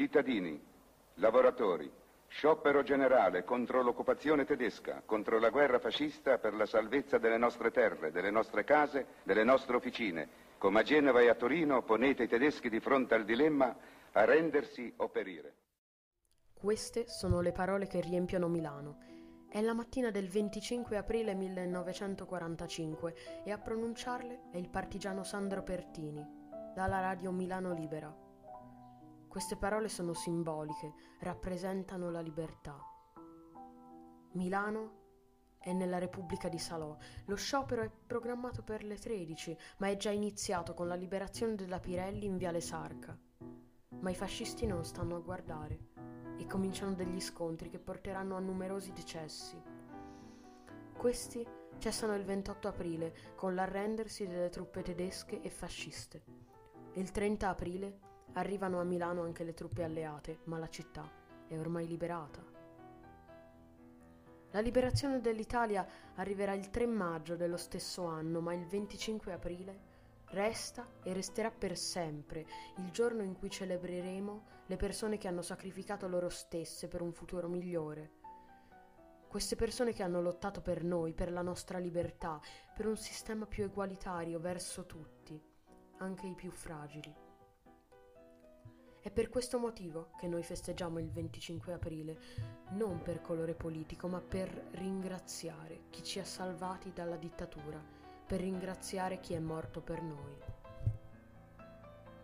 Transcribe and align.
Cittadini, 0.00 0.58
lavoratori, 1.16 1.92
sciopero 2.26 2.82
generale 2.82 3.44
contro 3.44 3.82
l'occupazione 3.82 4.46
tedesca, 4.46 5.02
contro 5.04 5.38
la 5.38 5.50
guerra 5.50 5.78
fascista 5.78 6.38
per 6.38 6.54
la 6.54 6.64
salvezza 6.64 7.18
delle 7.18 7.36
nostre 7.36 7.70
terre, 7.70 8.10
delle 8.10 8.30
nostre 8.30 8.64
case, 8.64 9.04
delle 9.24 9.44
nostre 9.44 9.76
officine. 9.76 10.26
Come 10.56 10.80
a 10.80 10.82
Genova 10.82 11.20
e 11.20 11.28
a 11.28 11.34
Torino 11.34 11.82
ponete 11.82 12.22
i 12.22 12.28
tedeschi 12.28 12.70
di 12.70 12.80
fronte 12.80 13.14
al 13.14 13.26
dilemma 13.26 13.76
a 14.12 14.24
rendersi 14.24 14.90
o 14.96 15.10
perire. 15.10 15.54
Queste 16.54 17.06
sono 17.06 17.42
le 17.42 17.52
parole 17.52 17.86
che 17.86 18.00
riempiono 18.00 18.48
Milano. 18.48 19.00
È 19.50 19.60
la 19.60 19.74
mattina 19.74 20.10
del 20.10 20.28
25 20.30 20.96
aprile 20.96 21.34
1945 21.34 23.14
e 23.44 23.52
a 23.52 23.58
pronunciarle 23.58 24.44
è 24.50 24.56
il 24.56 24.70
partigiano 24.70 25.24
Sandro 25.24 25.62
Pertini, 25.62 26.26
dalla 26.74 27.00
radio 27.00 27.30
Milano 27.32 27.74
Libera. 27.74 28.28
Queste 29.30 29.54
parole 29.54 29.88
sono 29.88 30.12
simboliche, 30.12 30.92
rappresentano 31.20 32.10
la 32.10 32.18
libertà. 32.18 32.76
Milano 34.32 34.98
è 35.56 35.72
nella 35.72 35.98
Repubblica 35.98 36.48
di 36.48 36.58
Salò. 36.58 36.96
Lo 37.26 37.36
sciopero 37.36 37.82
è 37.82 37.88
programmato 37.88 38.64
per 38.64 38.82
le 38.82 38.96
13, 38.96 39.56
ma 39.78 39.86
è 39.86 39.96
già 39.96 40.10
iniziato 40.10 40.74
con 40.74 40.88
la 40.88 40.96
liberazione 40.96 41.54
della 41.54 41.78
Pirelli 41.78 42.26
in 42.26 42.38
Viale 42.38 42.60
Sarca. 42.60 43.16
Ma 44.00 44.10
i 44.10 44.16
fascisti 44.16 44.66
non 44.66 44.84
stanno 44.84 45.14
a 45.14 45.20
guardare 45.20 45.78
e 46.36 46.44
cominciano 46.46 46.94
degli 46.94 47.20
scontri 47.20 47.70
che 47.70 47.78
porteranno 47.78 48.34
a 48.34 48.40
numerosi 48.40 48.90
decessi. 48.90 49.62
Questi 50.92 51.46
cessano 51.78 52.16
il 52.16 52.24
28 52.24 52.66
aprile 52.66 53.14
con 53.36 53.54
l'arrendersi 53.54 54.26
delle 54.26 54.48
truppe 54.48 54.82
tedesche 54.82 55.40
e 55.40 55.50
fasciste. 55.50 56.24
Il 56.94 57.12
30 57.12 57.48
aprile 57.48 58.08
arrivano 58.34 58.80
a 58.80 58.84
Milano 58.84 59.22
anche 59.22 59.44
le 59.44 59.54
truppe 59.54 59.82
alleate, 59.82 60.40
ma 60.44 60.58
la 60.58 60.68
città 60.68 61.08
è 61.46 61.58
ormai 61.58 61.86
liberata. 61.86 62.42
La 64.52 64.60
liberazione 64.60 65.20
dell'Italia 65.20 65.86
arriverà 66.16 66.54
il 66.54 66.70
3 66.70 66.86
maggio 66.86 67.36
dello 67.36 67.56
stesso 67.56 68.04
anno, 68.06 68.40
ma 68.40 68.52
il 68.52 68.66
25 68.66 69.32
aprile 69.32 69.88
resta 70.30 70.86
e 71.02 71.12
resterà 71.12 71.50
per 71.50 71.76
sempre 71.76 72.46
il 72.76 72.90
giorno 72.90 73.22
in 73.22 73.36
cui 73.36 73.50
celebreremo 73.50 74.58
le 74.66 74.76
persone 74.76 75.18
che 75.18 75.28
hanno 75.28 75.42
sacrificato 75.42 76.06
loro 76.08 76.28
stesse 76.28 76.88
per 76.88 77.00
un 77.00 77.12
futuro 77.12 77.48
migliore. 77.48 78.18
Queste 79.28 79.54
persone 79.54 79.92
che 79.92 80.02
hanno 80.02 80.20
lottato 80.20 80.60
per 80.60 80.82
noi, 80.82 81.14
per 81.14 81.30
la 81.30 81.42
nostra 81.42 81.78
libertà, 81.78 82.40
per 82.74 82.86
un 82.86 82.96
sistema 82.96 83.46
più 83.46 83.64
egualitario 83.64 84.40
verso 84.40 84.86
tutti, 84.86 85.40
anche 85.98 86.26
i 86.26 86.34
più 86.34 86.50
fragili. 86.50 87.29
È 89.02 89.10
per 89.10 89.28
questo 89.30 89.58
motivo 89.58 90.10
che 90.18 90.28
noi 90.28 90.42
festeggiamo 90.42 90.98
il 90.98 91.10
25 91.10 91.72
aprile, 91.72 92.18
non 92.70 93.00
per 93.02 93.20
colore 93.20 93.54
politico, 93.54 94.08
ma 94.08 94.20
per 94.20 94.50
ringraziare 94.72 95.84
chi 95.90 96.02
ci 96.02 96.18
ha 96.18 96.24
salvati 96.24 96.92
dalla 96.92 97.16
dittatura 97.16 97.98
per 98.30 98.38
ringraziare 98.38 99.18
chi 99.18 99.34
è 99.34 99.40
morto 99.40 99.80
per 99.80 100.00
noi. 100.02 100.36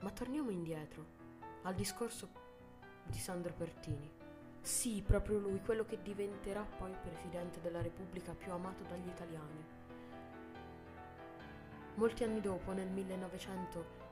Ma 0.00 0.10
torniamo 0.12 0.48
indietro, 0.48 1.04
al 1.64 1.74
discorso 1.74 2.30
di 3.04 3.18
Sandro 3.18 3.52
Pertini. 3.52 4.10
Sì, 4.62 5.02
proprio 5.02 5.38
lui, 5.38 5.60
quello 5.60 5.84
che 5.84 6.00
diventerà 6.00 6.62
poi 6.62 6.96
presidente 7.02 7.60
della 7.60 7.82
Repubblica 7.82 8.32
più 8.32 8.50
amato 8.50 8.82
dagli 8.84 9.08
italiani. 9.08 9.64
Molti 11.96 12.24
anni 12.24 12.40
dopo, 12.40 12.72
nel 12.72 12.88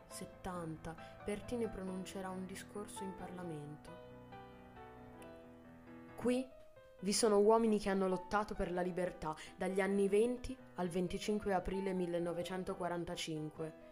1970, 0.08 0.94
Pertini 1.24 1.68
pronuncerà 1.68 2.30
un 2.30 2.46
discorso 2.46 3.04
in 3.04 3.14
Parlamento. 3.14 4.06
Qui 6.16 6.46
vi 7.00 7.12
sono 7.12 7.38
uomini 7.38 7.78
che 7.78 7.90
hanno 7.90 8.08
lottato 8.08 8.54
per 8.54 8.72
la 8.72 8.80
libertà 8.80 9.36
dagli 9.56 9.80
anni 9.80 10.08
20 10.08 10.56
al 10.76 10.88
25 10.88 11.52
aprile 11.52 11.92
1945, 11.92 13.86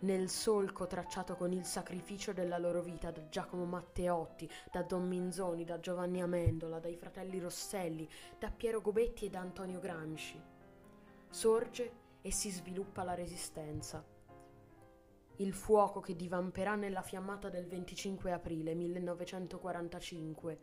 nel 0.00 0.28
solco 0.28 0.86
tracciato 0.86 1.36
con 1.36 1.52
il 1.52 1.64
sacrificio 1.64 2.32
della 2.32 2.58
loro 2.58 2.82
vita 2.82 3.10
da 3.10 3.28
Giacomo 3.28 3.64
Matteotti, 3.64 4.50
da 4.70 4.82
Don 4.82 5.06
Minzoni, 5.06 5.64
da 5.64 5.80
Giovanni 5.80 6.20
Amendola, 6.20 6.80
dai 6.80 6.96
fratelli 6.96 7.38
Rosselli, 7.38 8.08
da 8.38 8.50
Piero 8.50 8.80
Gobetti 8.80 9.26
e 9.26 9.30
da 9.30 9.40
Antonio 9.40 9.78
Gramsci. 9.78 10.40
Sorge 11.30 11.92
e 12.20 12.32
si 12.32 12.50
sviluppa 12.50 13.04
la 13.04 13.14
resistenza. 13.14 14.19
Il 15.40 15.52
fuoco 15.54 16.00
che 16.00 16.16
divamperà 16.16 16.74
nella 16.74 17.02
fiammata 17.02 17.48
del 17.48 17.66
25 17.66 18.30
aprile 18.32 18.74
1945 18.74 20.58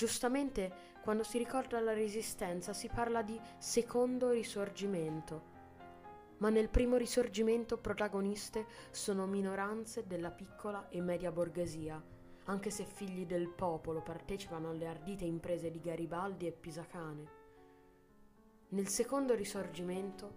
Giustamente, 0.00 0.72
quando 1.02 1.22
si 1.22 1.36
ricorda 1.36 1.78
la 1.78 1.92
Resistenza 1.92 2.72
si 2.72 2.88
parla 2.88 3.20
di 3.20 3.38
secondo 3.58 4.30
risorgimento, 4.30 5.42
ma 6.38 6.48
nel 6.48 6.70
primo 6.70 6.96
risorgimento 6.96 7.76
protagoniste 7.76 8.64
sono 8.90 9.26
minoranze 9.26 10.06
della 10.06 10.30
piccola 10.30 10.88
e 10.88 11.02
media 11.02 11.30
borghesia, 11.30 12.02
anche 12.44 12.70
se 12.70 12.84
figli 12.84 13.26
del 13.26 13.50
popolo 13.50 14.00
partecipano 14.00 14.70
alle 14.70 14.86
ardite 14.86 15.26
imprese 15.26 15.70
di 15.70 15.80
Garibaldi 15.80 16.46
e 16.46 16.52
Pisacane. 16.52 17.28
Nel 18.68 18.88
secondo 18.88 19.34
risorgimento, 19.34 20.32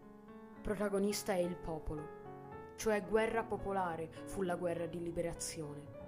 protagonista 0.61 1.31
è 1.31 1.39
il 1.39 1.55
popolo, 1.55 2.22
cioè 2.75 3.03
guerra 3.03 3.43
popolare 3.43 4.09
fu 4.25 4.41
la 4.41 4.55
guerra 4.55 4.85
di 4.85 5.01
liberazione. 5.01 6.01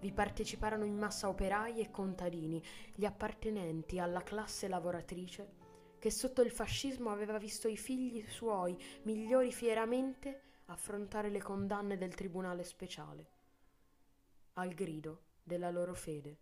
Vi 0.00 0.12
parteciparono 0.12 0.84
in 0.84 0.96
massa 0.96 1.28
operai 1.28 1.80
e 1.80 1.90
contadini, 1.90 2.62
gli 2.94 3.04
appartenenti 3.04 3.98
alla 3.98 4.22
classe 4.22 4.68
lavoratrice, 4.68 5.62
che 5.98 6.10
sotto 6.10 6.42
il 6.42 6.50
fascismo 6.50 7.10
aveva 7.10 7.38
visto 7.38 7.68
i 7.68 7.76
figli 7.78 8.22
suoi 8.28 8.76
migliori 9.04 9.50
fieramente 9.52 10.40
affrontare 10.66 11.30
le 11.30 11.40
condanne 11.40 11.96
del 11.96 12.14
tribunale 12.14 12.64
speciale, 12.64 13.26
al 14.54 14.74
grido 14.74 15.22
della 15.42 15.70
loro 15.70 15.94
fede. 15.94 16.38